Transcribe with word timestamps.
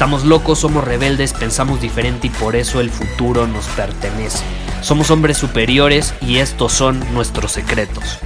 Estamos 0.00 0.24
locos, 0.24 0.60
somos 0.60 0.82
rebeldes, 0.82 1.34
pensamos 1.34 1.82
diferente 1.82 2.28
y 2.28 2.30
por 2.30 2.56
eso 2.56 2.80
el 2.80 2.88
futuro 2.88 3.46
nos 3.46 3.68
pertenece. 3.68 4.42
Somos 4.80 5.10
hombres 5.10 5.36
superiores 5.36 6.14
y 6.22 6.38
estos 6.38 6.72
son 6.72 6.98
nuestros 7.12 7.52
secretos. 7.52 8.18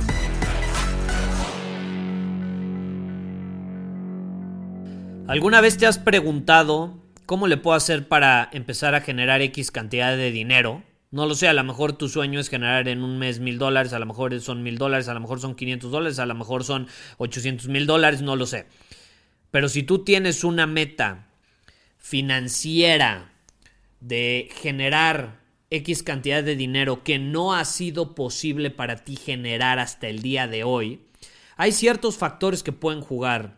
¿Alguna 5.26 5.60
vez 5.60 5.76
te 5.76 5.88
has 5.88 5.98
preguntado 5.98 6.94
¿Cómo 7.26 7.48
le 7.48 7.56
puedo 7.56 7.76
hacer 7.76 8.06
para 8.06 8.48
empezar 8.52 8.94
a 8.94 9.00
generar 9.00 9.42
X 9.42 9.72
cantidad 9.72 10.16
de 10.16 10.30
dinero? 10.30 10.84
No 11.10 11.26
lo 11.26 11.34
sé, 11.34 11.48
a 11.48 11.54
lo 11.54 11.64
mejor 11.64 11.94
tu 11.94 12.08
sueño 12.08 12.38
es 12.38 12.50
generar 12.50 12.86
en 12.86 13.02
un 13.02 13.18
mes 13.18 13.40
mil 13.40 13.58
dólares, 13.58 13.92
a 13.92 13.98
lo 13.98 14.06
mejor 14.06 14.40
son 14.40 14.62
mil 14.62 14.78
dólares, 14.78 15.08
a 15.08 15.14
lo 15.14 15.18
mejor 15.18 15.40
son 15.40 15.56
500 15.56 15.90
dólares, 15.90 16.20
a 16.20 16.26
lo 16.26 16.36
mejor 16.36 16.62
son 16.62 16.86
800 17.18 17.66
mil 17.66 17.84
dólares, 17.84 18.22
no 18.22 18.36
lo 18.36 18.46
sé. 18.46 18.68
Pero 19.50 19.68
si 19.68 19.82
tú 19.82 20.04
tienes 20.04 20.44
una 20.44 20.68
meta 20.68 21.33
financiera 22.04 23.32
de 24.00 24.50
generar 24.56 25.40
X 25.70 26.02
cantidad 26.02 26.44
de 26.44 26.54
dinero 26.54 27.02
que 27.02 27.18
no 27.18 27.54
ha 27.54 27.64
sido 27.64 28.14
posible 28.14 28.70
para 28.70 28.96
ti 28.96 29.16
generar 29.16 29.78
hasta 29.78 30.08
el 30.08 30.20
día 30.20 30.46
de 30.46 30.64
hoy, 30.64 31.00
hay 31.56 31.72
ciertos 31.72 32.18
factores 32.18 32.62
que 32.62 32.72
pueden 32.72 33.00
jugar 33.00 33.56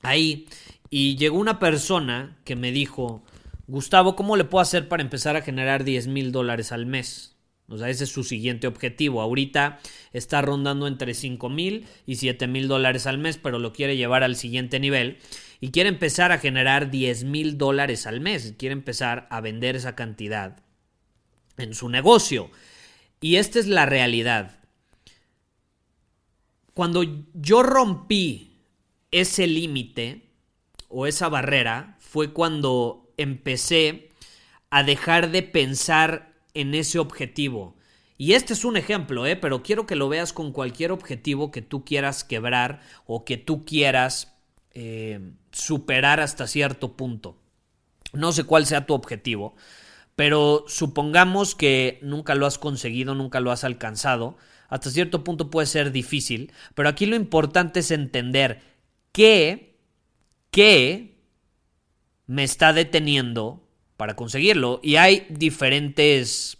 ahí 0.00 0.46
y 0.88 1.16
llegó 1.16 1.36
una 1.36 1.58
persona 1.58 2.38
que 2.44 2.56
me 2.56 2.72
dijo, 2.72 3.22
Gustavo, 3.66 4.16
¿cómo 4.16 4.38
le 4.38 4.44
puedo 4.44 4.62
hacer 4.62 4.88
para 4.88 5.02
empezar 5.02 5.36
a 5.36 5.42
generar 5.42 5.84
10 5.84 6.06
mil 6.06 6.32
dólares 6.32 6.72
al 6.72 6.86
mes? 6.86 7.36
O 7.68 7.76
sea, 7.76 7.90
ese 7.90 8.04
es 8.04 8.10
su 8.10 8.24
siguiente 8.24 8.66
objetivo. 8.66 9.20
Ahorita 9.20 9.78
está 10.12 10.40
rondando 10.40 10.86
entre 10.86 11.14
5 11.14 11.48
mil 11.50 11.86
y 12.06 12.16
7 12.16 12.46
mil 12.46 12.66
dólares 12.66 13.06
al 13.06 13.18
mes, 13.18 13.36
pero 13.36 13.58
lo 13.58 13.72
quiere 13.72 13.96
llevar 13.96 14.24
al 14.24 14.36
siguiente 14.36 14.80
nivel 14.80 15.18
y 15.60 15.70
quiere 15.70 15.88
empezar 15.88 16.32
a 16.32 16.38
generar 16.38 16.90
10 16.90 17.24
mil 17.24 17.58
dólares 17.58 18.06
al 18.06 18.20
mes. 18.20 18.54
Quiere 18.56 18.72
empezar 18.72 19.26
a 19.30 19.40
vender 19.40 19.76
esa 19.76 19.94
cantidad 19.94 20.62
en 21.58 21.74
su 21.74 21.88
negocio. 21.88 22.50
Y 23.20 23.36
esta 23.36 23.58
es 23.58 23.66
la 23.66 23.84
realidad. 23.84 24.60
Cuando 26.72 27.04
yo 27.34 27.62
rompí 27.62 28.52
ese 29.10 29.46
límite, 29.46 30.28
o 30.88 31.06
esa 31.06 31.28
barrera 31.28 31.96
fue 32.00 32.32
cuando 32.32 33.12
empecé 33.16 34.10
a 34.70 34.82
dejar 34.82 35.30
de 35.30 35.42
pensar 35.42 36.27
en 36.60 36.74
ese 36.74 36.98
objetivo. 36.98 37.76
Y 38.16 38.32
este 38.32 38.52
es 38.52 38.64
un 38.64 38.76
ejemplo, 38.76 39.26
¿eh? 39.26 39.36
pero 39.36 39.62
quiero 39.62 39.86
que 39.86 39.96
lo 39.96 40.08
veas 40.08 40.32
con 40.32 40.52
cualquier 40.52 40.92
objetivo 40.92 41.50
que 41.50 41.62
tú 41.62 41.84
quieras 41.84 42.24
quebrar 42.24 42.80
o 43.06 43.24
que 43.24 43.36
tú 43.36 43.64
quieras 43.64 44.34
eh, 44.72 45.32
superar 45.52 46.20
hasta 46.20 46.46
cierto 46.46 46.96
punto. 46.96 47.38
No 48.12 48.32
sé 48.32 48.44
cuál 48.44 48.66
sea 48.66 48.86
tu 48.86 48.94
objetivo, 48.94 49.54
pero 50.16 50.64
supongamos 50.66 51.54
que 51.54 52.00
nunca 52.02 52.34
lo 52.34 52.46
has 52.46 52.58
conseguido, 52.58 53.14
nunca 53.14 53.40
lo 53.40 53.52
has 53.52 53.62
alcanzado. 53.64 54.36
Hasta 54.68 54.90
cierto 54.90 55.22
punto 55.22 55.50
puede 55.50 55.66
ser 55.66 55.92
difícil, 55.92 56.52
pero 56.74 56.88
aquí 56.88 57.06
lo 57.06 57.16
importante 57.16 57.80
es 57.80 57.90
entender 57.90 58.60
que 59.12 59.68
¿Qué 60.50 61.18
me 62.26 62.42
está 62.42 62.72
deteniendo 62.72 63.67
para 63.98 64.14
conseguirlo. 64.14 64.80
Y 64.82 64.96
hay 64.96 65.26
diferentes 65.28 66.56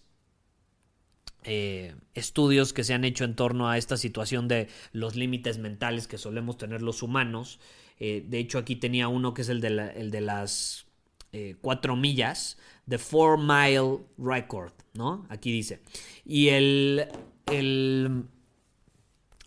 eh, 1.44 1.94
estudios 2.12 2.75
que 2.75 2.82
se 2.84 2.93
han 2.93 3.04
hecho 3.04 3.25
en 3.25 3.37
torno 3.37 3.71
a 3.71 3.78
esta 3.78 3.97
situación 3.97 4.49
de 4.49 4.69
los 4.93 5.15
límites 5.15 5.56
mentales 5.56 6.09
que 6.09 6.19
solemos 6.19 6.59
tener 6.59 6.82
los 6.82 7.00
humanos. 7.03 7.60
Eh, 8.00 8.25
de 8.26 8.41
hecho, 8.41 8.59
aquí 8.59 8.75
tenía 8.75 9.06
uno 9.06 9.34
que 9.34 9.43
es 9.43 9.49
el 9.49 9.60
de, 9.60 9.69
el 9.69 10.10
de 10.10 10.21
las 10.21 10.87
eh, 11.32 11.54
cuatro 11.60 11.94
millas, 11.94 12.59
The 12.88 12.99
Four 12.99 13.38
Mile 13.38 13.99
Record, 14.19 14.72
¿no? 14.94 15.25
Aquí 15.28 15.53
dice. 15.53 15.81
Y 16.25 16.49
el, 16.49 17.06
el, 17.47 18.25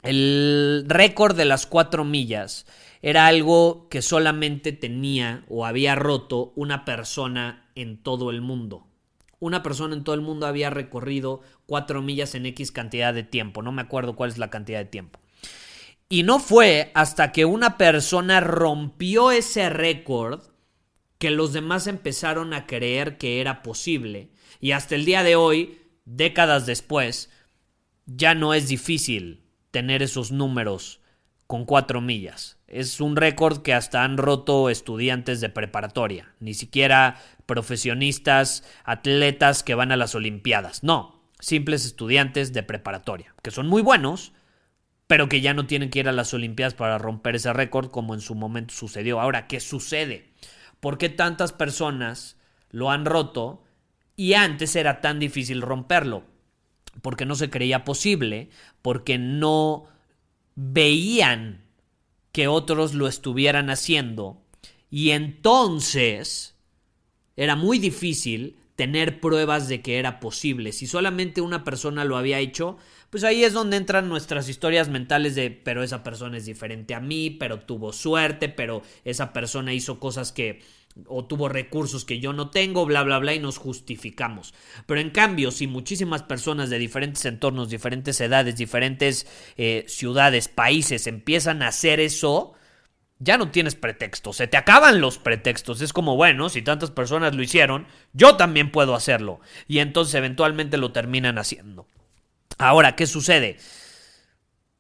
el 0.02 0.86
récord 0.88 1.36
de 1.36 1.46
las 1.46 1.68
cuatro 1.68 2.06
millas 2.06 2.66
era 3.02 3.28
algo 3.28 3.90
que 3.90 4.02
solamente 4.02 4.72
tenía 4.72 5.44
o 5.50 5.66
había 5.66 5.96
roto 5.96 6.54
una 6.56 6.86
persona 6.86 7.61
en 7.76 7.98
todo 7.98 8.30
el 8.30 8.42
mundo. 8.42 8.88
Una 9.40 9.64
persona 9.64 9.96
en 9.96 10.04
todo 10.04 10.16
el 10.16 10.22
mundo 10.22 10.46
había 10.46 10.70
recorrido 10.70 11.42
cuatro 11.66 12.02
millas 12.02 12.36
en 12.36 12.46
X 12.46 12.72
cantidad 12.72 13.14
de 13.14 13.24
tiempo. 13.24 13.62
No 13.62 13.72
me 13.72 13.82
acuerdo 13.82 14.16
cuál 14.16 14.30
es 14.30 14.38
la 14.38 14.50
cantidad 14.50 14.80
de 14.80 14.86
tiempo. 14.86 15.20
Y 16.10 16.24
no 16.24 16.40
fue 16.40 16.92
hasta 16.94 17.32
que 17.32 17.46
una 17.46 17.78
persona 17.78 18.40
rompió 18.40 19.32
ese 19.32 19.70
récord 19.70 20.42
que 21.18 21.32
los 21.32 21.54
demás 21.54 21.88
empezaron 21.88 22.54
a 22.54 22.68
creer 22.68 23.18
que 23.18 23.42
era 23.42 23.64
posible. 23.64 24.30
Y 24.60 24.72
hasta 24.72 24.96
el 24.96 25.06
día 25.06 25.24
de 25.24 25.36
hoy, 25.36 25.80
décadas 26.06 26.66
después, 26.66 27.30
ya 28.06 28.36
no 28.36 28.54
es 28.54 28.68
difícil 28.68 29.44
tener 29.72 30.04
esos 30.04 30.32
números 30.32 31.01
con 31.52 31.66
cuatro 31.66 32.00
millas. 32.00 32.58
Es 32.66 33.02
un 33.02 33.18
récord 33.18 33.62
que 33.62 33.74
hasta 33.74 34.06
han 34.06 34.16
roto 34.16 34.70
estudiantes 34.70 35.42
de 35.42 35.50
preparatoria, 35.50 36.34
ni 36.40 36.54
siquiera 36.54 37.18
profesionistas, 37.46 38.64
atletas 38.86 39.62
que 39.62 39.76
van 39.76 39.92
a 39.92 39.98
las 39.98 40.16
Olimpiadas. 40.16 40.82
No, 40.82 41.26
simples 41.42 41.84
estudiantes 41.84 42.54
de 42.54 42.64
preparatoria, 42.64 43.36
que 43.44 43.52
son 43.52 43.68
muy 43.68 43.82
buenos, 43.82 44.32
pero 45.08 45.28
que 45.28 45.42
ya 45.42 45.54
no 45.54 45.68
tienen 45.68 45.90
que 45.90 46.00
ir 46.00 46.08
a 46.08 46.14
las 46.14 46.34
Olimpiadas 46.34 46.74
para 46.74 46.98
romper 46.98 47.36
ese 47.36 47.52
récord 47.52 47.92
como 47.92 48.14
en 48.14 48.22
su 48.22 48.34
momento 48.34 48.74
sucedió. 48.74 49.20
Ahora, 49.20 49.48
¿qué 49.48 49.60
sucede? 49.60 50.32
¿Por 50.80 50.98
qué 50.98 51.10
tantas 51.10 51.52
personas 51.52 52.38
lo 52.70 52.92
han 52.92 53.04
roto 53.04 53.66
y 54.16 54.36
antes 54.36 54.78
era 54.78 55.02
tan 55.02 55.20
difícil 55.20 55.62
romperlo? 55.62 56.24
Porque 57.02 57.26
no 57.26 57.36
se 57.36 57.50
creía 57.50 57.84
posible, 57.84 58.52
porque 58.82 59.18
no 59.18 59.92
veían 60.56 61.64
que 62.32 62.48
otros 62.48 62.94
lo 62.94 63.08
estuvieran 63.08 63.70
haciendo 63.70 64.42
y 64.90 65.12
entonces 65.12 66.56
era 67.36 67.56
muy 67.56 67.80
difícil 67.80 68.58
tener 68.76 69.20
pruebas 69.20 69.68
de 69.68 69.82
que 69.82 70.00
era 70.00 70.20
posible. 70.20 70.72
Si 70.72 70.88
solamente 70.88 71.40
una 71.42 71.64
persona 71.64 72.04
lo 72.04 72.18
había 72.18 72.40
hecho, 72.40 72.78
pues 73.10 73.24
ahí 73.24 73.44
es 73.44 73.54
donde 73.54 73.78
entran 73.78 74.10
nuestras 74.10 74.50
historias 74.50 74.90
mentales 74.90 75.36
de, 75.36 75.52
pero 75.52 75.84
esa 75.84 76.04
persona 76.04 76.38
es 76.38 76.46
diferente 76.46 76.96
a 76.96 77.00
mí, 77.00 77.30
pero 77.30 77.60
tuvo 77.60 77.94
suerte, 77.94 78.50
pero 78.50 78.82
esa 79.06 79.34
persona 79.34 79.74
hizo 79.74 80.00
cosas 80.00 80.32
que 80.32 80.62
o 81.08 81.26
tuvo 81.26 81.50
recursos 81.50 82.06
que 82.06 82.20
yo 82.20 82.34
no 82.34 82.50
tengo, 82.50 82.86
bla, 82.86 83.04
bla, 83.04 83.20
bla, 83.20 83.34
y 83.34 83.40
nos 83.40 83.58
justificamos. 83.58 84.54
Pero 84.86 85.00
en 85.02 85.10
cambio, 85.10 85.52
si 85.52 85.68
muchísimas 85.68 86.24
personas 86.24 86.70
de 86.70 86.80
diferentes 86.80 87.26
entornos, 87.26 87.70
diferentes 87.70 88.20
edades, 88.22 88.56
diferentes 88.56 89.28
eh, 89.58 89.86
ciudades, 89.88 90.48
países 90.48 91.08
empiezan 91.08 91.62
a 91.62 91.70
hacer 91.70 92.00
eso, 92.00 92.54
ya 93.20 93.38
no 93.38 93.52
tienes 93.52 93.76
pretextos, 93.76 94.38
se 94.38 94.48
te 94.48 94.58
acaban 94.58 95.00
los 95.00 95.18
pretextos. 95.18 95.82
Es 95.82 95.94
como, 95.94 96.16
bueno, 96.16 96.50
si 96.50 96.62
tantas 96.62 96.92
personas 96.92 97.36
lo 97.36 97.44
hicieron, 97.44 97.88
yo 98.14 98.36
también 98.36 98.72
puedo 98.72 98.96
hacerlo. 98.96 99.40
Y 99.68 99.80
entonces 99.80 100.16
eventualmente 100.16 100.78
lo 100.78 100.92
terminan 100.92 101.38
haciendo. 101.38 101.88
Ahora, 102.58 102.96
¿qué 102.96 103.08
sucede? 103.08 103.58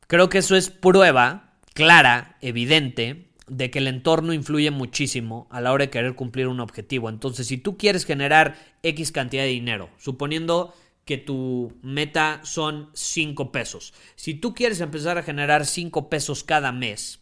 Creo 0.07 0.29
que 0.29 0.39
eso 0.39 0.55
es 0.55 0.69
prueba 0.69 1.51
clara, 1.73 2.37
evidente, 2.41 3.30
de 3.51 3.69
que 3.69 3.79
el 3.79 3.87
entorno 3.87 4.31
influye 4.31 4.71
muchísimo 4.71 5.47
a 5.51 5.59
la 5.59 5.73
hora 5.73 5.85
de 5.85 5.91
querer 5.91 6.15
cumplir 6.15 6.47
un 6.47 6.61
objetivo. 6.61 7.09
Entonces, 7.09 7.47
si 7.47 7.57
tú 7.57 7.77
quieres 7.77 8.05
generar 8.05 8.55
X 8.81 9.11
cantidad 9.11 9.43
de 9.43 9.49
dinero, 9.49 9.89
suponiendo 9.97 10.73
que 11.03 11.17
tu 11.17 11.73
meta 11.81 12.39
son 12.43 12.89
5 12.93 13.51
pesos, 13.51 13.93
si 14.15 14.35
tú 14.35 14.53
quieres 14.53 14.79
empezar 14.79 15.17
a 15.17 15.23
generar 15.23 15.65
5 15.65 16.09
pesos 16.09 16.45
cada 16.45 16.71
mes, 16.71 17.19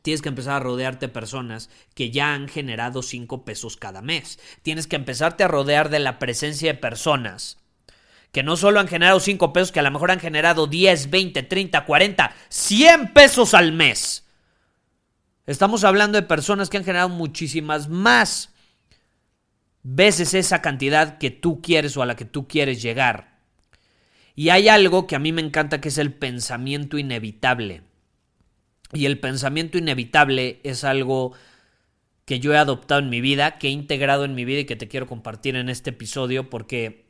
Tienes 0.00 0.22
que 0.22 0.28
empezar 0.28 0.54
a 0.54 0.60
rodearte 0.60 1.06
de 1.06 1.12
personas 1.12 1.70
que 1.94 2.12
ya 2.12 2.32
han 2.32 2.48
generado 2.48 3.02
5 3.02 3.44
pesos 3.44 3.76
cada 3.76 4.00
mes. 4.00 4.38
Tienes 4.62 4.86
que 4.86 4.94
empezarte 4.94 5.42
a 5.42 5.48
rodear 5.48 5.90
de 5.90 5.98
la 5.98 6.20
presencia 6.20 6.72
de 6.72 6.78
personas 6.78 7.58
que 8.30 8.44
no 8.44 8.56
solo 8.56 8.78
han 8.78 8.86
generado 8.86 9.18
5 9.18 9.52
pesos, 9.52 9.72
que 9.72 9.80
a 9.80 9.82
lo 9.82 9.90
mejor 9.90 10.12
han 10.12 10.20
generado 10.20 10.68
10, 10.68 11.10
20, 11.10 11.42
30, 11.42 11.84
40, 11.84 12.34
100 12.48 13.12
pesos 13.12 13.54
al 13.54 13.72
mes. 13.72 14.27
Estamos 15.48 15.82
hablando 15.84 16.20
de 16.20 16.26
personas 16.26 16.68
que 16.68 16.76
han 16.76 16.84
generado 16.84 17.08
muchísimas 17.08 17.88
más 17.88 18.52
veces 19.82 20.34
esa 20.34 20.60
cantidad 20.60 21.16
que 21.16 21.30
tú 21.30 21.62
quieres 21.62 21.96
o 21.96 22.02
a 22.02 22.06
la 22.06 22.16
que 22.16 22.26
tú 22.26 22.46
quieres 22.46 22.82
llegar. 22.82 23.38
Y 24.34 24.50
hay 24.50 24.68
algo 24.68 25.06
que 25.06 25.16
a 25.16 25.18
mí 25.18 25.32
me 25.32 25.40
encanta 25.40 25.80
que 25.80 25.88
es 25.88 25.96
el 25.96 26.12
pensamiento 26.12 26.98
inevitable. 26.98 27.80
Y 28.92 29.06
el 29.06 29.18
pensamiento 29.20 29.78
inevitable 29.78 30.60
es 30.64 30.84
algo 30.84 31.32
que 32.26 32.40
yo 32.40 32.52
he 32.52 32.58
adoptado 32.58 33.00
en 33.00 33.08
mi 33.08 33.22
vida, 33.22 33.56
que 33.56 33.68
he 33.68 33.70
integrado 33.70 34.26
en 34.26 34.34
mi 34.34 34.44
vida 34.44 34.60
y 34.60 34.66
que 34.66 34.76
te 34.76 34.88
quiero 34.88 35.06
compartir 35.06 35.56
en 35.56 35.70
este 35.70 35.90
episodio 35.90 36.50
porque 36.50 37.06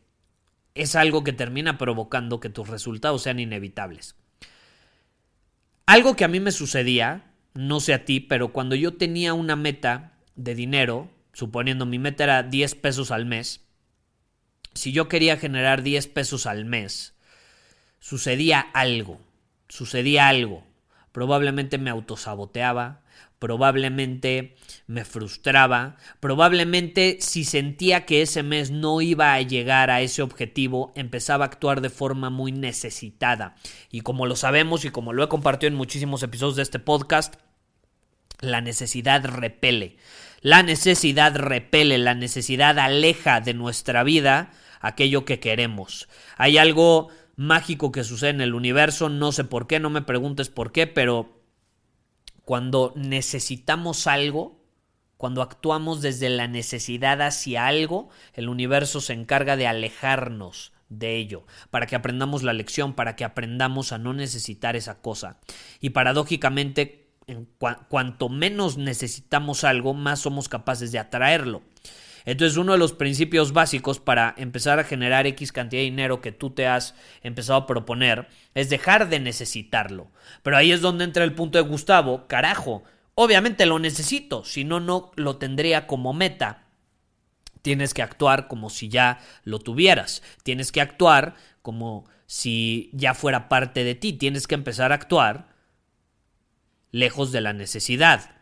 es 0.76 0.94
algo 0.94 1.24
que 1.24 1.32
termina 1.32 1.76
provocando 1.76 2.38
que 2.38 2.50
tus 2.50 2.68
resultados 2.68 3.24
sean 3.24 3.40
inevitables. 3.40 4.14
Algo 5.86 6.14
que 6.14 6.24
a 6.24 6.28
mí 6.28 6.38
me 6.38 6.52
sucedía, 6.52 7.28
no 7.54 7.80
sé 7.80 7.94
a 7.94 8.04
ti, 8.04 8.20
pero 8.20 8.52
cuando 8.52 8.74
yo 8.74 8.94
tenía 8.94 9.34
una 9.34 9.56
meta 9.56 10.12
de 10.36 10.54
dinero, 10.54 11.10
suponiendo 11.32 11.86
mi 11.86 11.98
meta 11.98 12.24
era 12.24 12.42
10 12.42 12.74
pesos 12.76 13.10
al 13.10 13.26
mes, 13.26 13.62
si 14.74 14.92
yo 14.92 15.08
quería 15.08 15.36
generar 15.36 15.82
10 15.82 16.06
pesos 16.08 16.46
al 16.46 16.64
mes, 16.64 17.14
sucedía 18.00 18.60
algo, 18.60 19.20
sucedía 19.68 20.28
algo. 20.28 20.64
Probablemente 21.12 21.78
me 21.78 21.90
autosaboteaba, 21.90 23.02
probablemente 23.38 24.56
me 24.86 25.04
frustraba, 25.04 25.96
probablemente 26.20 27.18
si 27.20 27.44
sentía 27.44 28.04
que 28.04 28.22
ese 28.22 28.42
mes 28.42 28.70
no 28.70 29.00
iba 29.00 29.34
a 29.34 29.42
llegar 29.42 29.90
a 29.90 30.00
ese 30.00 30.22
objetivo, 30.22 30.92
empezaba 30.96 31.44
a 31.44 31.48
actuar 31.48 31.80
de 31.80 31.90
forma 31.90 32.30
muy 32.30 32.52
necesitada. 32.52 33.54
Y 33.90 34.00
como 34.00 34.26
lo 34.26 34.36
sabemos 34.36 34.84
y 34.84 34.90
como 34.90 35.12
lo 35.12 35.22
he 35.22 35.28
compartido 35.28 35.68
en 35.68 35.76
muchísimos 35.76 36.22
episodios 36.22 36.56
de 36.56 36.62
este 36.62 36.78
podcast, 36.78 37.36
la 38.40 38.60
necesidad 38.60 39.24
repele. 39.24 39.96
La 40.40 40.62
necesidad 40.62 41.34
repele, 41.36 41.98
la 41.98 42.14
necesidad 42.14 42.78
aleja 42.78 43.40
de 43.40 43.54
nuestra 43.54 44.04
vida 44.04 44.50
aquello 44.80 45.24
que 45.24 45.40
queremos. 45.40 46.08
Hay 46.36 46.58
algo 46.58 47.08
mágico 47.36 47.92
que 47.92 48.04
sucede 48.04 48.30
en 48.30 48.40
el 48.40 48.54
universo, 48.54 49.08
no 49.08 49.32
sé 49.32 49.44
por 49.44 49.66
qué, 49.66 49.80
no 49.80 49.90
me 49.90 50.02
preguntes 50.02 50.48
por 50.48 50.72
qué, 50.72 50.86
pero 50.86 51.37
cuando 52.48 52.94
necesitamos 52.96 54.06
algo, 54.06 54.58
cuando 55.18 55.42
actuamos 55.42 56.00
desde 56.00 56.30
la 56.30 56.48
necesidad 56.48 57.20
hacia 57.20 57.66
algo, 57.66 58.08
el 58.32 58.48
universo 58.48 59.02
se 59.02 59.12
encarga 59.12 59.54
de 59.54 59.66
alejarnos 59.66 60.72
de 60.88 61.16
ello, 61.16 61.44
para 61.68 61.86
que 61.86 61.94
aprendamos 61.94 62.42
la 62.44 62.54
lección, 62.54 62.94
para 62.94 63.16
que 63.16 63.26
aprendamos 63.26 63.92
a 63.92 63.98
no 63.98 64.14
necesitar 64.14 64.76
esa 64.76 65.02
cosa. 65.02 65.36
Y 65.80 65.90
paradójicamente, 65.90 67.10
en 67.26 67.46
cuanto 67.90 68.30
menos 68.30 68.78
necesitamos 68.78 69.62
algo, 69.62 69.92
más 69.92 70.20
somos 70.20 70.48
capaces 70.48 70.90
de 70.90 71.00
atraerlo. 71.00 71.60
Entonces 72.24 72.56
uno 72.56 72.72
de 72.72 72.78
los 72.78 72.92
principios 72.92 73.52
básicos 73.52 74.00
para 74.00 74.34
empezar 74.36 74.78
a 74.78 74.84
generar 74.84 75.26
X 75.26 75.52
cantidad 75.52 75.80
de 75.80 75.86
dinero 75.86 76.20
que 76.20 76.32
tú 76.32 76.50
te 76.50 76.66
has 76.66 76.94
empezado 77.22 77.60
a 77.60 77.66
proponer 77.66 78.28
es 78.54 78.70
dejar 78.70 79.08
de 79.08 79.20
necesitarlo. 79.20 80.10
Pero 80.42 80.56
ahí 80.56 80.72
es 80.72 80.80
donde 80.80 81.04
entra 81.04 81.24
el 81.24 81.34
punto 81.34 81.58
de 81.58 81.68
Gustavo, 81.68 82.26
carajo, 82.26 82.82
obviamente 83.14 83.66
lo 83.66 83.78
necesito, 83.78 84.44
si 84.44 84.64
no, 84.64 84.80
no 84.80 85.12
lo 85.16 85.36
tendría 85.36 85.86
como 85.86 86.12
meta. 86.12 86.64
Tienes 87.62 87.92
que 87.92 88.02
actuar 88.02 88.48
como 88.48 88.70
si 88.70 88.88
ya 88.88 89.20
lo 89.44 89.58
tuvieras, 89.58 90.22
tienes 90.42 90.72
que 90.72 90.80
actuar 90.80 91.34
como 91.62 92.06
si 92.26 92.90
ya 92.92 93.14
fuera 93.14 93.48
parte 93.48 93.84
de 93.84 93.94
ti, 93.94 94.12
tienes 94.12 94.46
que 94.46 94.54
empezar 94.54 94.92
a 94.92 94.96
actuar 94.96 95.48
lejos 96.90 97.32
de 97.32 97.40
la 97.40 97.52
necesidad. 97.52 98.37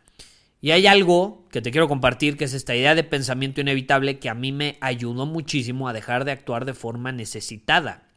Y 0.61 0.71
hay 0.71 0.87
algo 0.87 1.47
que 1.51 1.61
te 1.61 1.71
quiero 1.71 1.89
compartir, 1.89 2.37
que 2.37 2.45
es 2.45 2.55
esta 2.55 2.75
idea 2.75 2.95
de 2.95 3.05
pensamiento 3.05 3.61
inevitable 3.61 4.19
que 4.19 4.29
a 4.29 4.35
mí 4.35 4.53
me 4.53 4.79
ayudó 4.81 5.27
muchísimo 5.27 5.89
a 5.89 5.93
dejar 5.93 6.25
de 6.25 6.33
actuar 6.33 6.65
de 6.65 6.75
forma 6.75 7.13
necesitada 7.13 8.09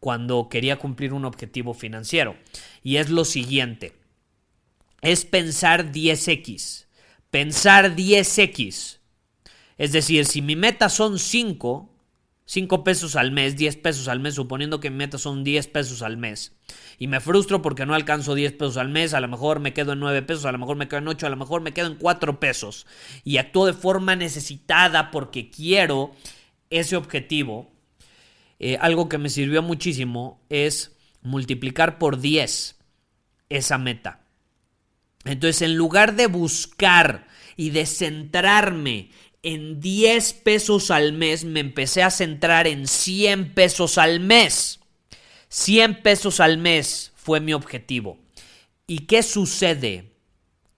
cuando 0.00 0.48
quería 0.48 0.78
cumplir 0.78 1.12
un 1.12 1.24
objetivo 1.24 1.74
financiero. 1.74 2.36
Y 2.82 2.96
es 2.96 3.10
lo 3.10 3.24
siguiente, 3.24 3.92
es 5.02 5.24
pensar 5.24 5.92
10x. 5.92 6.86
Pensar 7.30 7.96
10x. 7.96 8.98
Es 9.78 9.92
decir, 9.92 10.26
si 10.26 10.42
mi 10.42 10.54
meta 10.54 10.88
son 10.88 11.18
5, 11.18 11.91
5 12.44 12.84
pesos 12.84 13.16
al 13.16 13.30
mes, 13.30 13.56
10 13.56 13.76
pesos 13.76 14.08
al 14.08 14.20
mes, 14.20 14.34
suponiendo 14.34 14.80
que 14.80 14.90
mi 14.90 14.96
meta 14.96 15.18
son 15.18 15.44
10 15.44 15.68
pesos 15.68 16.02
al 16.02 16.16
mes, 16.16 16.52
y 16.98 17.06
me 17.06 17.20
frustro 17.20 17.62
porque 17.62 17.86
no 17.86 17.94
alcanzo 17.94 18.34
10 18.34 18.52
pesos 18.54 18.76
al 18.76 18.88
mes, 18.88 19.14
a 19.14 19.20
lo 19.20 19.28
mejor 19.28 19.60
me 19.60 19.72
quedo 19.72 19.92
en 19.92 20.00
9 20.00 20.22
pesos, 20.22 20.44
a 20.44 20.52
lo 20.52 20.58
mejor 20.58 20.76
me 20.76 20.88
quedo 20.88 20.98
en 20.98 21.08
8, 21.08 21.26
a 21.26 21.30
lo 21.30 21.36
mejor 21.36 21.62
me 21.62 21.72
quedo 21.72 21.86
en 21.86 21.96
4 21.96 22.40
pesos, 22.40 22.86
y 23.24 23.38
actúo 23.38 23.66
de 23.66 23.72
forma 23.72 24.16
necesitada 24.16 25.10
porque 25.10 25.50
quiero 25.50 26.12
ese 26.70 26.96
objetivo, 26.96 27.72
eh, 28.58 28.78
algo 28.80 29.08
que 29.08 29.18
me 29.18 29.28
sirvió 29.28 29.62
muchísimo 29.62 30.44
es 30.48 30.96
multiplicar 31.22 31.98
por 31.98 32.20
10 32.20 32.78
esa 33.48 33.78
meta. 33.78 34.20
Entonces, 35.24 35.62
en 35.62 35.76
lugar 35.76 36.16
de 36.16 36.26
buscar 36.26 37.26
y 37.56 37.70
de 37.70 37.86
centrarme 37.86 39.10
en 39.42 39.80
10 39.80 40.32
pesos 40.34 40.90
al 40.90 41.12
mes, 41.12 41.44
me 41.44 41.60
empecé 41.60 42.02
a 42.02 42.10
centrar 42.10 42.66
en 42.66 42.86
100 42.86 43.54
pesos 43.54 43.98
al 43.98 44.20
mes. 44.20 44.80
100 45.48 46.02
pesos 46.02 46.40
al 46.40 46.58
mes 46.58 47.12
fue 47.16 47.40
mi 47.40 47.52
objetivo. 47.52 48.18
¿Y 48.86 49.00
qué 49.00 49.22
sucede 49.22 50.12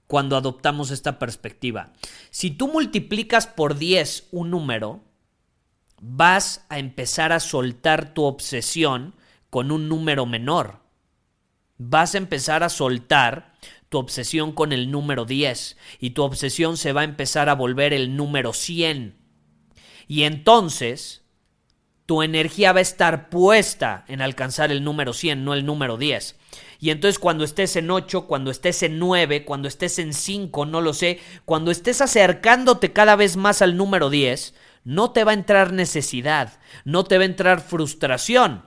cuando 0.07 0.37
adoptamos 0.37 0.91
esta 0.91 1.19
perspectiva? 1.19 1.93
Si 2.31 2.51
tú 2.51 2.69
multiplicas 2.69 3.47
por 3.47 3.77
10 3.77 4.29
un 4.33 4.51
número, 4.51 5.03
vas 6.01 6.65
a 6.69 6.79
empezar 6.79 7.33
a 7.33 7.41
soltar 7.41 8.15
tu 8.15 8.25
obsesión 8.25 9.15
con 9.51 9.71
un 9.71 9.89
número 9.89 10.27
menor. 10.27 10.81
Vas 11.77 12.15
a 12.15 12.19
empezar 12.19 12.63
a 12.63 12.69
soltar 12.69 13.55
tu 13.95 14.01
obsesión 14.01 14.51
con 14.51 14.73
el 14.73 14.91
número 14.91 15.25
10 15.25 15.77
y 16.01 16.11
tu 16.11 16.25
obsesión 16.25 16.77
se 16.77 16.93
va 16.93 17.03
a 17.03 17.05
empezar 17.05 17.49
a 17.49 17.55
volver 17.55 17.93
el 17.93 18.17
número 18.17 18.53
100. 18.53 19.17
Y 20.09 20.25
entonces 20.25 21.23
tu 22.05 22.25
energía 22.25 22.73
va 22.73 22.81
a 22.81 22.83
estar 22.83 23.31
puesta 23.31 24.05
en 24.09 24.21
alcanzar 24.21 24.73
el 24.73 24.83
número 24.83 25.13
100, 25.13 25.45
no 25.45 25.55
el 25.55 25.65
número 25.65 25.97
10. 25.97 26.35
Y 26.81 26.91
entonces 26.91 27.21
cuando 27.21 27.45
estés 27.45 27.77
en 27.77 27.89
8, 27.89 28.27
cuando 28.27 28.51
estés 28.51 28.83
en 28.83 28.99
9, 28.99 29.45
cuando 29.45 29.69
estés 29.69 30.01
en 30.01 30.13
5, 30.13 30.67
no 30.67 30.81
lo 30.81 30.93
sé, 30.93 31.21
cuando 31.45 31.71
estés 31.71 32.01
acercándote 32.01 32.93
cada 32.93 33.15
vez 33.15 33.37
más 33.37 33.63
al 33.63 33.77
número 33.77 34.11
10, 34.11 34.55
no 34.83 35.13
te 35.13 35.23
va 35.23 35.31
a 35.31 35.35
entrar 35.35 35.73
necesidad, 35.73 36.59
no 36.85 37.05
te 37.05 37.17
va 37.17 37.23
a 37.23 37.27
entrar 37.27 37.61
frustración, 37.61 38.65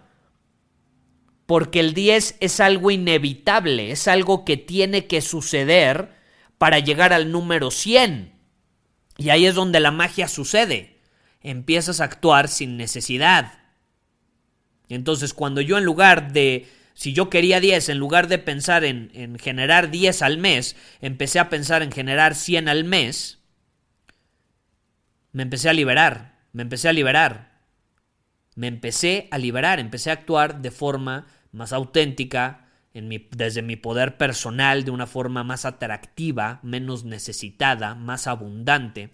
porque 1.47 1.79
el 1.79 1.93
10 1.93 2.35
es 2.41 2.59
algo 2.59 2.91
inevitable, 2.91 3.89
es 3.91 4.07
algo 4.09 4.43
que 4.43 4.57
tiene 4.57 5.07
que 5.07 5.21
suceder 5.21 6.11
para 6.57 6.79
llegar 6.79 7.13
al 7.13 7.31
número 7.31 7.71
100. 7.71 8.33
Y 9.17 9.29
ahí 9.29 9.45
es 9.45 9.55
donde 9.55 9.79
la 9.79 9.91
magia 9.91 10.27
sucede. 10.27 10.99
Empiezas 11.41 12.01
a 12.01 12.03
actuar 12.03 12.49
sin 12.49 12.75
necesidad. 12.75 13.59
Entonces, 14.89 15.33
cuando 15.33 15.61
yo 15.61 15.77
en 15.77 15.85
lugar 15.85 16.33
de, 16.33 16.67
si 16.93 17.13
yo 17.13 17.29
quería 17.29 17.61
10, 17.61 17.89
en 17.89 17.97
lugar 17.97 18.27
de 18.27 18.39
pensar 18.39 18.83
en, 18.83 19.09
en 19.13 19.39
generar 19.39 19.89
10 19.89 20.21
al 20.23 20.37
mes, 20.37 20.75
empecé 20.99 21.39
a 21.39 21.49
pensar 21.49 21.81
en 21.81 21.93
generar 21.93 22.35
100 22.35 22.67
al 22.67 22.83
mes, 22.83 23.39
me 25.31 25.43
empecé 25.43 25.69
a 25.69 25.73
liberar, 25.73 26.39
me 26.51 26.63
empecé 26.63 26.89
a 26.89 26.93
liberar, 26.93 27.61
me 28.55 28.67
empecé 28.67 29.29
a 29.31 29.37
liberar, 29.37 29.79
empecé 29.79 30.09
a 30.09 30.13
actuar 30.13 30.61
de 30.61 30.71
forma 30.71 31.27
más 31.57 31.73
auténtica, 31.73 32.69
desde 32.93 33.61
mi 33.61 33.75
poder 33.75 34.17
personal, 34.17 34.85
de 34.85 34.91
una 34.91 35.05
forma 35.05 35.43
más 35.43 35.65
atractiva, 35.65 36.59
menos 36.63 37.03
necesitada, 37.03 37.93
más 37.95 38.27
abundante. 38.27 39.09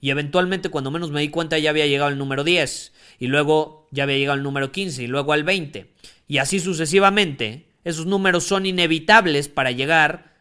Y 0.00 0.10
eventualmente 0.10 0.70
cuando 0.70 0.90
menos 0.90 1.10
me 1.10 1.20
di 1.20 1.28
cuenta 1.28 1.58
ya 1.58 1.70
había 1.70 1.86
llegado 1.86 2.08
al 2.08 2.18
número 2.18 2.42
10, 2.42 2.92
y 3.18 3.26
luego 3.26 3.88
ya 3.90 4.02
había 4.02 4.16
llegado 4.16 4.34
al 4.34 4.42
número 4.42 4.72
15, 4.72 5.02
y 5.02 5.06
luego 5.06 5.32
al 5.32 5.44
20. 5.44 5.92
Y 6.26 6.38
así 6.38 6.60
sucesivamente, 6.60 7.66
esos 7.84 8.06
números 8.06 8.44
son 8.44 8.66
inevitables 8.66 9.48
para 9.48 9.70
llegar 9.70 10.34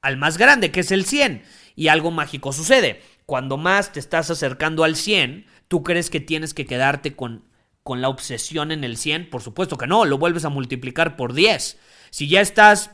al 0.00 0.16
más 0.16 0.38
grande, 0.38 0.70
que 0.70 0.80
es 0.80 0.90
el 0.90 1.04
100. 1.04 1.42
Y 1.74 1.88
algo 1.88 2.10
mágico 2.10 2.52
sucede. 2.52 3.02
Cuando 3.26 3.56
más 3.56 3.92
te 3.92 4.00
estás 4.00 4.30
acercando 4.30 4.84
al 4.84 4.96
100, 4.96 5.46
tú 5.68 5.82
crees 5.82 6.10
que 6.10 6.20
tienes 6.20 6.54
que 6.54 6.64
quedarte 6.64 7.14
con 7.14 7.42
con 7.86 8.02
la 8.02 8.08
obsesión 8.08 8.72
en 8.72 8.82
el 8.82 8.96
100? 8.96 9.30
Por 9.30 9.40
supuesto 9.40 9.78
que 9.78 9.86
no, 9.86 10.04
lo 10.04 10.18
vuelves 10.18 10.44
a 10.44 10.50
multiplicar 10.50 11.16
por 11.16 11.32
10. 11.32 11.78
Si 12.10 12.28
ya 12.28 12.40
estás 12.40 12.90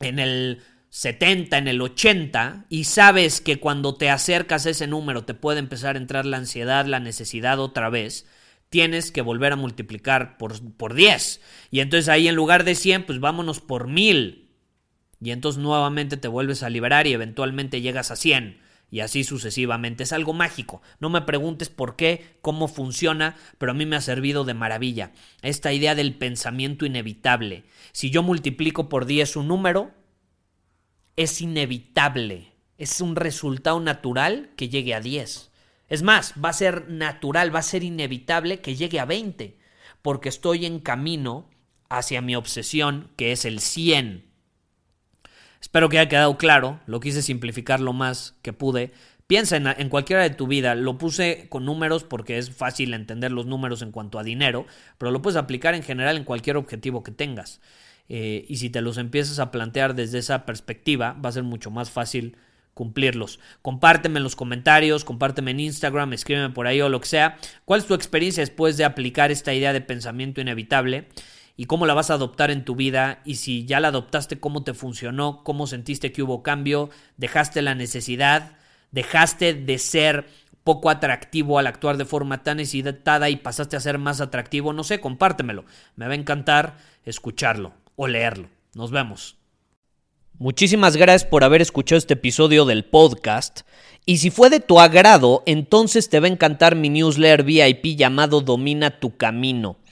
en 0.00 0.18
el 0.18 0.60
70, 0.90 1.56
en 1.56 1.68
el 1.68 1.80
80, 1.80 2.66
y 2.68 2.84
sabes 2.84 3.40
que 3.40 3.60
cuando 3.60 3.94
te 3.94 4.10
acercas 4.10 4.66
a 4.66 4.70
ese 4.70 4.88
número 4.88 5.24
te 5.24 5.34
puede 5.34 5.60
empezar 5.60 5.94
a 5.94 5.98
entrar 5.98 6.26
la 6.26 6.38
ansiedad, 6.38 6.84
la 6.84 6.98
necesidad 6.98 7.60
otra 7.60 7.90
vez, 7.90 8.26
tienes 8.70 9.12
que 9.12 9.22
volver 9.22 9.52
a 9.52 9.56
multiplicar 9.56 10.36
por, 10.36 10.60
por 10.76 10.94
10. 10.94 11.40
Y 11.70 11.78
entonces 11.78 12.08
ahí 12.08 12.26
en 12.26 12.34
lugar 12.34 12.64
de 12.64 12.74
100, 12.74 13.06
pues 13.06 13.20
vámonos 13.20 13.60
por 13.60 13.86
1000. 13.86 14.50
Y 15.20 15.30
entonces 15.30 15.62
nuevamente 15.62 16.16
te 16.16 16.26
vuelves 16.26 16.64
a 16.64 16.70
liberar 16.70 17.06
y 17.06 17.12
eventualmente 17.12 17.80
llegas 17.80 18.10
a 18.10 18.16
100 18.16 18.67
y 18.90 19.00
así 19.00 19.24
sucesivamente. 19.24 20.02
Es 20.02 20.12
algo 20.12 20.32
mágico. 20.32 20.82
No 21.00 21.10
me 21.10 21.22
preguntes 21.22 21.68
por 21.68 21.96
qué, 21.96 22.36
cómo 22.40 22.68
funciona, 22.68 23.36
pero 23.58 23.72
a 23.72 23.74
mí 23.74 23.86
me 23.86 23.96
ha 23.96 24.00
servido 24.00 24.44
de 24.44 24.54
maravilla. 24.54 25.12
Esta 25.42 25.72
idea 25.72 25.94
del 25.94 26.14
pensamiento 26.14 26.86
inevitable. 26.86 27.64
Si 27.92 28.10
yo 28.10 28.22
multiplico 28.22 28.88
por 28.88 29.06
10 29.06 29.36
un 29.36 29.48
número, 29.48 29.90
es 31.16 31.40
inevitable. 31.40 32.52
Es 32.78 33.00
un 33.00 33.16
resultado 33.16 33.80
natural 33.80 34.50
que 34.56 34.68
llegue 34.68 34.94
a 34.94 35.00
10. 35.00 35.50
Es 35.88 36.02
más, 36.02 36.34
va 36.42 36.50
a 36.50 36.54
ser 36.54 36.88
natural, 36.90 37.54
va 37.54 37.60
a 37.60 37.62
ser 37.62 37.82
inevitable 37.82 38.60
que 38.60 38.76
llegue 38.76 39.00
a 39.00 39.06
20, 39.06 39.58
porque 40.02 40.28
estoy 40.28 40.66
en 40.66 40.80
camino 40.80 41.48
hacia 41.88 42.20
mi 42.20 42.36
obsesión, 42.36 43.10
que 43.16 43.32
es 43.32 43.44
el 43.44 43.60
100. 43.60 44.27
Espero 45.60 45.88
que 45.88 45.98
haya 45.98 46.08
quedado 46.08 46.38
claro, 46.38 46.80
lo 46.86 47.00
quise 47.00 47.22
simplificar 47.22 47.80
lo 47.80 47.92
más 47.92 48.34
que 48.42 48.52
pude. 48.52 48.92
Piensa 49.26 49.56
en, 49.56 49.88
cualquiera 49.90 50.22
de 50.22 50.30
tu 50.30 50.46
vida, 50.46 50.74
lo 50.74 50.96
puse 50.96 51.48
con 51.50 51.66
números 51.66 52.02
porque 52.02 52.38
es 52.38 52.50
fácil 52.50 52.94
entender 52.94 53.30
los 53.30 53.44
números 53.44 53.82
en 53.82 53.92
cuanto 53.92 54.18
a 54.18 54.22
dinero, 54.22 54.64
pero 54.96 55.10
lo 55.10 55.20
puedes 55.20 55.36
aplicar 55.36 55.74
en 55.74 55.82
general 55.82 56.16
en 56.16 56.24
cualquier 56.24 56.56
objetivo 56.56 57.02
que 57.02 57.10
tengas. 57.10 57.60
Eh, 58.08 58.46
y 58.48 58.56
si 58.56 58.70
te 58.70 58.80
los 58.80 58.96
empiezas 58.96 59.38
a 59.38 59.50
plantear 59.50 59.94
desde 59.94 60.18
esa 60.18 60.46
perspectiva, 60.46 61.12
va 61.22 61.28
a 61.28 61.32
ser 61.32 61.42
mucho 61.42 61.70
más 61.70 61.90
fácil 61.90 62.36
cumplirlos. 62.72 63.38
Compárteme 63.60 64.18
en 64.18 64.22
los 64.22 64.36
comentarios, 64.36 65.04
compárteme 65.04 65.50
en 65.50 65.60
Instagram, 65.60 66.12
escríbeme 66.12 66.54
por 66.54 66.66
ahí 66.66 66.80
o 66.80 66.88
lo 66.88 67.00
que 67.00 67.08
sea. 67.08 67.36
¿Cuál 67.64 67.80
es 67.80 67.86
tu 67.86 67.94
experiencia 67.94 68.40
después 68.40 68.76
de 68.76 68.84
aplicar 68.84 69.30
esta 69.30 69.52
idea 69.52 69.72
de 69.72 69.80
pensamiento 69.80 70.40
inevitable? 70.40 71.08
Y 71.60 71.64
cómo 71.64 71.86
la 71.86 71.92
vas 71.92 72.08
a 72.10 72.14
adoptar 72.14 72.52
en 72.52 72.64
tu 72.64 72.76
vida 72.76 73.20
y 73.24 73.34
si 73.34 73.66
ya 73.66 73.80
la 73.80 73.88
adoptaste, 73.88 74.38
cómo 74.38 74.62
te 74.62 74.74
funcionó, 74.74 75.42
cómo 75.42 75.66
sentiste 75.66 76.12
que 76.12 76.22
hubo 76.22 76.44
cambio, 76.44 76.88
dejaste 77.16 77.62
la 77.62 77.74
necesidad, 77.74 78.52
dejaste 78.92 79.54
de 79.54 79.78
ser 79.78 80.28
poco 80.62 80.88
atractivo 80.88 81.58
al 81.58 81.66
actuar 81.66 81.96
de 81.96 82.04
forma 82.04 82.44
tan 82.44 82.58
necesitada 82.58 83.28
y 83.28 83.36
pasaste 83.36 83.74
a 83.74 83.80
ser 83.80 83.98
más 83.98 84.20
atractivo, 84.20 84.72
no 84.72 84.84
sé, 84.84 85.00
compártemelo. 85.00 85.64
Me 85.96 86.06
va 86.06 86.12
a 86.12 86.16
encantar 86.16 86.76
escucharlo 87.04 87.72
o 87.96 88.06
leerlo. 88.06 88.48
Nos 88.74 88.92
vemos. 88.92 89.36
Muchísimas 90.38 90.96
gracias 90.96 91.28
por 91.28 91.42
haber 91.42 91.60
escuchado 91.60 91.98
este 91.98 92.14
episodio 92.14 92.66
del 92.66 92.84
podcast. 92.84 93.62
Y 94.06 94.18
si 94.18 94.30
fue 94.30 94.48
de 94.48 94.60
tu 94.60 94.78
agrado, 94.78 95.42
entonces 95.44 96.08
te 96.08 96.20
va 96.20 96.28
a 96.28 96.30
encantar 96.30 96.76
mi 96.76 96.88
newsletter 96.88 97.42
VIP 97.42 97.96
llamado 97.96 98.42
Domina 98.42 99.00
tu 99.00 99.16
Camino. 99.16 99.76